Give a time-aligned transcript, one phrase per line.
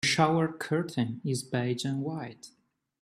[0.03, 2.47] The shower curtain is beige and white.